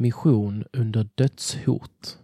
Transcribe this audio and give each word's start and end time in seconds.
Mission 0.00 0.64
under 0.72 1.08
dödshot. 1.14 2.18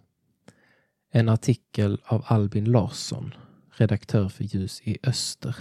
En 1.11 1.29
artikel 1.29 2.01
av 2.05 2.23
Albin 2.27 2.65
Larsson, 2.65 3.33
redaktör 3.69 4.29
för 4.29 4.43
Ljus 4.43 4.81
i 4.83 4.97
Öster. 5.03 5.55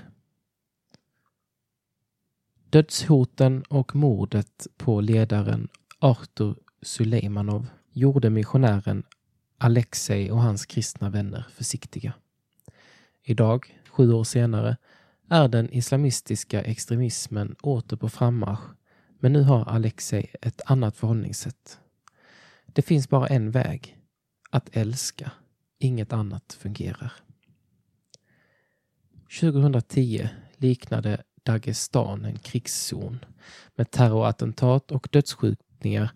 Dödshoten 2.71 3.62
och 3.69 3.96
mordet 3.96 4.66
på 4.77 5.00
ledaren 5.00 5.69
Artur 5.98 6.56
Suleimanov 6.82 7.67
gjorde 7.92 8.31
missionären 8.31 9.03
Alexei 9.58 10.31
och 10.31 10.42
hans 10.42 10.67
kristna 10.67 11.10
vänner 11.10 11.46
försiktiga. 11.51 12.12
Idag, 13.22 13.81
sju 13.90 14.12
år 14.12 14.24
senare, 14.24 14.76
är 15.31 15.49
den 15.49 15.71
islamistiska 15.72 16.62
extremismen 16.62 17.56
åter 17.62 17.96
på 17.96 18.09
frammarsch, 18.09 18.70
men 19.19 19.33
nu 19.33 19.42
har 19.42 19.65
Alexei 19.65 20.30
ett 20.42 20.60
annat 20.66 20.96
förhållningssätt. 20.96 21.80
Det 22.75 22.83
finns 22.83 23.09
bara 23.09 23.27
en 23.27 23.51
väg, 23.51 23.98
att 24.51 24.77
älska. 24.77 25.30
Inget 25.78 26.12
annat 26.12 26.52
fungerar. 26.52 27.12
2010 29.41 30.28
liknade 30.56 31.23
Dagestan 31.42 32.24
en 32.24 32.38
krigszon 32.38 33.24
med 33.74 33.91
terrorattentat 33.91 34.92
och 34.92 35.09
dödsskjutningar 35.12 36.10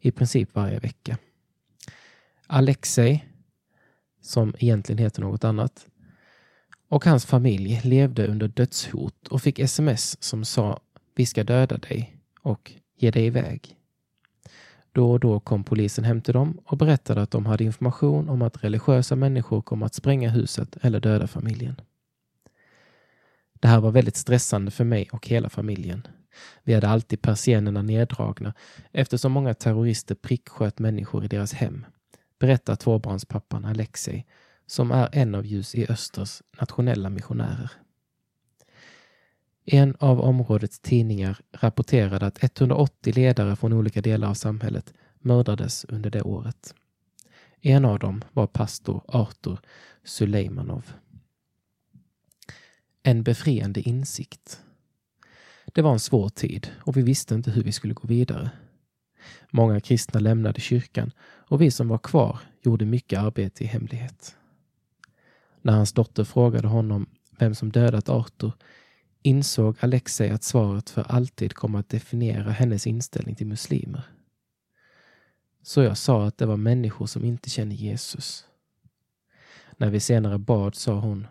i 0.00 0.10
princip 0.10 0.54
varje 0.54 0.78
vecka. 0.78 1.18
Alexei, 2.46 3.24
som 4.20 4.54
egentligen 4.58 4.98
heter 4.98 5.22
något 5.22 5.44
annat, 5.44 5.86
och 6.88 7.04
hans 7.04 7.26
familj 7.26 7.80
levde 7.84 8.26
under 8.26 8.48
dödshot 8.48 9.28
och 9.28 9.42
fick 9.42 9.58
sms 9.58 10.22
som 10.22 10.44
sa 10.44 10.80
vi 11.14 11.26
ska 11.26 11.44
döda 11.44 11.78
dig 11.78 12.16
och 12.40 12.72
ge 12.96 13.10
dig 13.10 13.26
iväg. 13.26 13.76
Då 14.92 15.10
och 15.10 15.20
då 15.20 15.40
kom 15.40 15.64
polisen 15.64 16.04
hem 16.04 16.20
till 16.20 16.34
dem 16.34 16.60
och 16.64 16.76
berättade 16.76 17.22
att 17.22 17.30
de 17.30 17.46
hade 17.46 17.64
information 17.64 18.28
om 18.28 18.42
att 18.42 18.64
religiösa 18.64 19.16
människor 19.16 19.62
kommer 19.62 19.86
att 19.86 19.94
spränga 19.94 20.30
huset 20.30 20.76
eller 20.80 21.00
döda 21.00 21.26
familjen. 21.26 21.80
Det 23.60 23.68
här 23.68 23.80
var 23.80 23.90
väldigt 23.90 24.16
stressande 24.16 24.70
för 24.70 24.84
mig 24.84 25.08
och 25.12 25.28
hela 25.28 25.48
familjen. 25.48 26.06
Vi 26.62 26.74
hade 26.74 26.88
alltid 26.88 27.22
persiennerna 27.22 27.82
neddragna 27.82 28.54
eftersom 28.92 29.32
många 29.32 29.54
terrorister 29.54 30.14
pricksköt 30.14 30.78
människor 30.78 31.24
i 31.24 31.28
deras 31.28 31.52
hem, 31.52 31.86
berättar 32.38 32.76
tvåbarnspappan 32.76 33.64
Alexei 33.64 34.26
som 34.66 34.90
är 34.90 35.08
en 35.12 35.34
av 35.34 35.46
Ljus 35.46 35.74
i 35.74 35.86
Östers 35.88 36.42
nationella 36.60 37.10
missionärer. 37.10 37.70
En 39.64 39.96
av 39.98 40.20
områdets 40.20 40.78
tidningar 40.78 41.40
rapporterade 41.52 42.26
att 42.26 42.44
180 42.44 43.12
ledare 43.14 43.56
från 43.56 43.72
olika 43.72 44.00
delar 44.00 44.28
av 44.28 44.34
samhället 44.34 44.94
mördades 45.18 45.84
under 45.84 46.10
det 46.10 46.22
året. 46.22 46.74
En 47.60 47.84
av 47.84 47.98
dem 47.98 48.24
var 48.32 48.46
pastor 48.46 49.02
Artur 49.08 49.58
Sulejmanov. 50.04 50.92
En 53.02 53.22
befriande 53.22 53.80
insikt. 53.80 54.62
Det 55.72 55.82
var 55.82 55.92
en 55.92 56.00
svår 56.00 56.28
tid 56.28 56.70
och 56.80 56.96
vi 56.96 57.02
visste 57.02 57.34
inte 57.34 57.50
hur 57.50 57.62
vi 57.62 57.72
skulle 57.72 57.94
gå 57.94 58.08
vidare. 58.08 58.50
Många 59.50 59.80
kristna 59.80 60.20
lämnade 60.20 60.60
kyrkan 60.60 61.10
och 61.20 61.60
vi 61.60 61.70
som 61.70 61.88
var 61.88 61.98
kvar 61.98 62.38
gjorde 62.62 62.84
mycket 62.84 63.18
arbete 63.18 63.64
i 63.64 63.66
hemlighet. 63.66 64.36
När 65.62 65.72
hans 65.72 65.92
dotter 65.92 66.24
frågade 66.24 66.68
honom 66.68 67.06
vem 67.38 67.54
som 67.54 67.72
dödat 67.72 68.08
Arthur 68.08 68.52
insåg 69.22 69.76
Alexei 69.80 70.30
att 70.30 70.42
svaret 70.42 70.90
för 70.90 71.02
alltid 71.02 71.54
kom 71.54 71.74
att 71.74 71.88
definiera 71.88 72.50
hennes 72.50 72.86
inställning 72.86 73.34
till 73.34 73.46
muslimer. 73.46 74.02
Så 75.62 75.82
jag 75.82 75.98
sa 75.98 76.26
att 76.26 76.38
det 76.38 76.46
var 76.46 76.56
människor 76.56 77.06
som 77.06 77.24
inte 77.24 77.50
känner 77.50 77.74
Jesus. 77.74 78.46
När 79.76 79.90
vi 79.90 80.00
senare 80.00 80.38
bad 80.38 80.74
sa 80.74 81.00
hon 81.00 81.26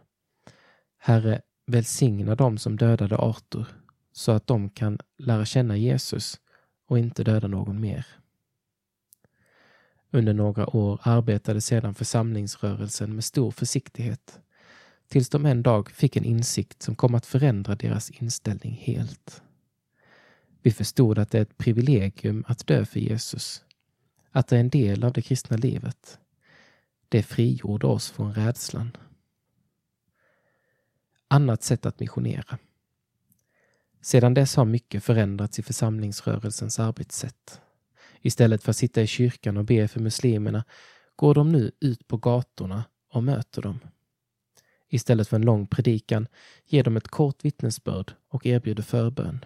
Herre, 0.98 1.42
välsigna 1.66 2.36
dem 2.36 2.58
som 2.58 2.78
dödade 2.78 3.18
Arthur 3.18 3.68
så 4.12 4.32
att 4.32 4.48
de 4.48 4.70
kan 4.70 5.00
lära 5.18 5.46
känna 5.46 5.78
Jesus 5.78 6.40
och 6.88 7.00
inte 7.00 7.24
döda 7.24 7.48
någon 7.48 7.80
mer. 7.80 8.06
Under 10.12 10.34
några 10.34 10.76
år 10.76 11.00
arbetade 11.04 11.62
sedan 11.62 11.96
församlingsrörelsen 11.96 13.16
med 13.16 13.24
stor 13.24 13.52
försiktighet 13.52 14.40
tills 15.12 15.30
de 15.30 15.46
en 15.46 15.64
dag 15.64 15.92
fick 15.92 16.16
en 16.16 16.24
insikt 16.24 16.82
som 16.82 16.96
kom 16.96 17.16
att 17.16 17.26
förändra 17.26 17.76
deras 17.76 18.10
inställning 18.10 18.74
helt. 18.82 19.42
Vi 20.62 20.72
förstod 20.72 21.20
att 21.20 21.32
det 21.32 21.38
är 21.38 21.42
ett 21.42 21.58
privilegium 21.58 22.44
att 22.48 22.68
dö 22.68 22.86
för 22.86 23.00
Jesus, 23.00 23.64
att 24.32 24.48
det 24.48 24.56
är 24.56 24.60
en 24.60 24.70
del 24.70 25.04
av 25.04 25.14
det 25.14 25.22
kristna 25.22 25.58
livet. 25.58 26.20
Det 27.10 27.24
frigjorde 27.24 27.88
oss 27.88 28.10
från 28.10 28.34
rädslan. 28.34 28.98
Annat 31.28 31.64
sätt 31.64 31.86
att 31.86 32.00
missionera. 32.00 32.58
Sedan 34.02 34.34
dess 34.34 34.56
har 34.56 34.66
mycket 34.66 35.04
förändrats 35.04 35.60
i 35.60 35.64
församlingsrörelsens 35.64 36.80
arbetssätt. 36.80 37.62
Istället 38.22 38.64
för 38.64 38.70
att 38.70 38.78
sitta 38.78 39.02
i 39.02 39.08
kyrkan 39.08 39.58
och 39.58 39.66
be 39.66 39.88
för 39.88 40.00
muslimerna 40.00 40.64
går 41.16 41.34
de 41.34 41.52
nu 41.52 41.72
ut 41.80 42.08
på 42.08 42.18
gatorna 42.18 42.84
och 43.10 43.24
möter 43.24 43.62
dem. 43.62 43.80
Istället 44.94 45.28
för 45.28 45.36
en 45.36 45.46
lång 45.46 45.68
predikan 45.68 46.28
ger 46.66 46.84
de 46.84 46.98
ett 46.98 47.08
kort 47.08 47.46
vittnesbörd 47.46 48.14
och 48.30 48.46
erbjuder 48.46 48.84
förbön. 48.84 49.46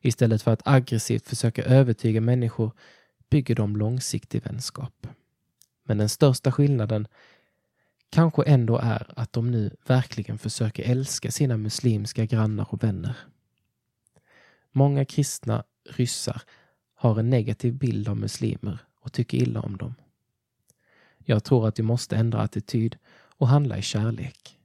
Istället 0.00 0.42
för 0.42 0.50
att 0.50 0.66
aggressivt 0.68 1.26
försöka 1.26 1.64
övertyga 1.64 2.20
människor 2.20 2.72
bygger 3.30 3.54
de 3.54 3.76
långsiktig 3.76 4.42
vänskap. 4.44 5.06
Men 5.84 5.98
den 5.98 6.08
största 6.08 6.52
skillnaden 6.52 7.08
kanske 8.10 8.42
ändå 8.42 8.78
är 8.78 9.12
att 9.16 9.32
de 9.32 9.50
nu 9.50 9.76
verkligen 9.86 10.38
försöker 10.38 10.90
älska 10.90 11.30
sina 11.30 11.56
muslimska 11.56 12.24
grannar 12.24 12.66
och 12.70 12.84
vänner. 12.84 13.16
Många 14.72 15.04
kristna 15.04 15.64
ryssar 15.90 16.42
har 16.94 17.18
en 17.18 17.30
negativ 17.30 17.74
bild 17.74 18.08
av 18.08 18.16
muslimer 18.16 18.78
och 19.00 19.12
tycker 19.12 19.38
illa 19.38 19.60
om 19.60 19.76
dem. 19.76 19.94
Jag 21.18 21.44
tror 21.44 21.68
att 21.68 21.78
vi 21.78 21.82
måste 21.82 22.16
ändra 22.16 22.40
attityd 22.40 22.96
och 23.38 23.48
handla 23.48 23.78
i 23.78 23.82
kärlek. 23.82 24.58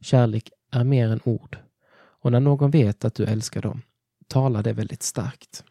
Kärlek 0.00 0.50
är 0.70 0.84
mer 0.84 1.08
än 1.08 1.20
ord 1.24 1.58
och 1.96 2.32
när 2.32 2.40
någon 2.40 2.70
vet 2.70 3.04
att 3.04 3.14
du 3.14 3.24
älskar 3.24 3.62
dem 3.62 3.82
talar 4.28 4.62
det 4.62 4.72
väldigt 4.72 5.02
starkt. 5.02 5.64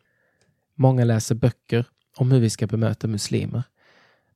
Många 0.76 1.04
läser 1.04 1.36
böcker 1.36 1.86
om 2.18 2.32
hur 2.32 2.40
vi 2.40 2.50
ska 2.50 2.68
bemöta 2.68 3.08
muslimer. 3.08 3.64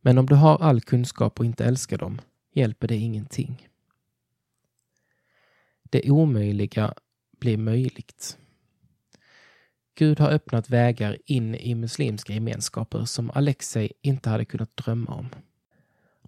Men 0.01 0.17
om 0.17 0.25
du 0.25 0.35
har 0.35 0.57
all 0.57 0.81
kunskap 0.81 1.39
och 1.39 1.45
inte 1.45 1.65
älskar 1.65 1.97
dem 1.97 2.21
hjälper 2.53 2.87
det 2.87 2.95
ingenting. 2.95 3.67
Det 5.83 6.11
omöjliga 6.11 6.93
blir 7.39 7.57
möjligt. 7.57 8.37
Gud 9.95 10.19
har 10.19 10.29
öppnat 10.29 10.69
vägar 10.69 11.17
in 11.25 11.55
i 11.55 11.75
muslimska 11.75 12.33
gemenskaper 12.33 13.05
som 13.05 13.31
Alexei 13.31 13.91
inte 14.01 14.29
hade 14.29 14.45
kunnat 14.45 14.77
drömma 14.77 15.15
om. 15.15 15.29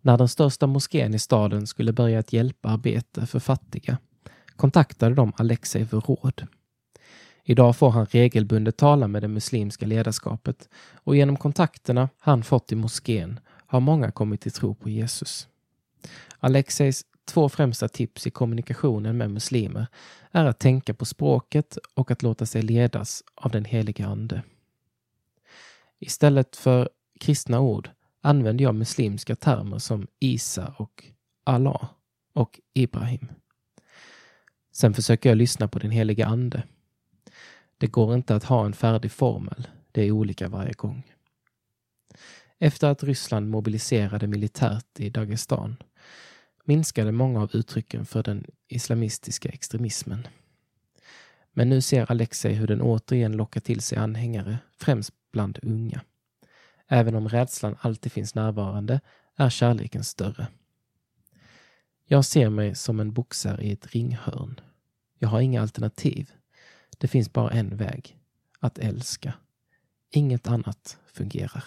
När 0.06 0.18
den 0.18 0.28
största 0.28 0.68
moskén 0.68 1.14
i 1.14 1.20
staden 1.20 1.68
skulle 1.68 1.94
börja 1.94 2.20
ett 2.20 2.34
hjälparbete 2.34 3.26
för 3.26 3.40
fattiga 3.40 3.98
kontaktade 4.56 5.16
de 5.16 5.34
Alexei 5.38 5.86
för 5.86 6.00
råd. 6.00 6.48
Idag 7.44 7.76
får 7.76 7.90
han 7.90 8.06
regelbundet 8.06 8.78
tala 8.78 9.08
med 9.08 9.22
det 9.22 9.28
muslimska 9.28 9.86
ledarskapet 9.86 10.70
och 10.94 11.16
genom 11.16 11.38
kontakterna 11.38 12.10
han 12.20 12.44
fått 12.44 12.72
i 12.72 12.76
moskén 12.76 13.40
har 13.48 13.80
många 13.80 14.12
kommit 14.12 14.42
till 14.42 14.52
tro 14.52 14.76
på 14.76 14.90
Jesus. 14.90 15.48
Alexeis 16.40 17.06
två 17.26 17.50
främsta 17.50 17.88
tips 17.88 18.28
i 18.28 18.32
kommunikationen 18.32 19.18
med 19.18 19.32
muslimer 19.32 19.88
är 20.32 20.46
att 20.46 20.60
tänka 20.60 20.94
på 20.94 21.06
språket 21.06 21.78
och 21.94 22.12
att 22.12 22.24
låta 22.24 22.46
sig 22.46 22.62
ledas 22.62 23.24
av 23.36 23.52
den 23.52 23.66
heliga 23.66 24.08
Ande. 24.08 24.42
Istället 26.00 26.56
för 26.56 26.90
kristna 27.20 27.60
ord 27.60 27.90
använder 28.26 28.64
jag 28.64 28.76
muslimska 28.76 29.36
termer 29.36 29.80
som 29.80 30.08
Isa 30.20 30.76
och 30.78 31.04
Allah 31.44 31.90
och 32.34 32.60
Ibrahim. 32.74 33.28
Sen 34.72 34.94
försöker 34.94 35.30
jag 35.30 35.38
lyssna 35.38 35.68
på 35.68 35.80
den 35.80 35.92
heliga 35.92 36.26
Ande. 36.26 36.64
Det 37.78 37.88
går 37.88 38.16
inte 38.16 38.36
att 38.36 38.44
ha 38.44 38.66
en 38.66 38.74
färdig 38.74 39.12
formel. 39.12 39.68
Det 39.92 40.02
är 40.02 40.12
olika 40.12 40.48
varje 40.48 40.74
gång. 40.74 41.04
Efter 42.60 42.88
att 42.88 43.04
Ryssland 43.04 43.50
mobiliserade 43.50 44.28
militärt 44.28 45.00
i 45.00 45.10
Dagestan 45.10 45.76
minskade 46.66 47.12
många 47.12 47.42
av 47.42 47.56
uttrycken 47.56 48.06
för 48.06 48.24
den 48.24 48.46
islamistiska 48.68 49.50
extremismen. 49.50 50.28
Men 51.54 51.70
nu 51.70 51.82
ser 51.82 52.12
Alexei 52.12 52.54
hur 52.54 52.68
den 52.68 52.82
återigen 52.82 53.32
lockar 53.32 53.62
till 53.62 53.82
sig 53.82 53.98
anhängare, 53.98 54.58
främst 54.78 55.14
bland 55.32 55.60
unga. 55.62 56.02
Även 56.88 57.16
om 57.16 57.30
rädslan 57.30 57.76
alltid 57.80 58.12
finns 58.12 58.36
närvarande 58.36 59.02
är 59.36 59.50
kärleken 59.50 60.04
större. 60.04 60.48
Jag 62.06 62.26
ser 62.26 62.50
mig 62.50 62.76
som 62.76 63.00
en 63.00 63.14
boxare 63.14 63.64
i 63.64 63.72
ett 63.72 63.88
ringhörn. 63.88 64.60
Jag 65.20 65.30
har 65.30 65.42
inga 65.42 65.62
alternativ. 65.62 66.32
Det 66.98 67.08
finns 67.08 67.34
bara 67.34 67.50
en 67.50 67.78
väg. 67.78 68.18
Att 68.60 68.78
älska. 68.78 69.34
Inget 70.12 70.48
annat 70.48 70.98
fungerar. 71.14 71.64